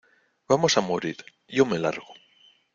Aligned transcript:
Vamos 0.49 0.73
a 0.77 0.81
morir. 0.81 1.19
Yo 1.47 1.63
me 1.67 1.77
largo. 1.77 2.11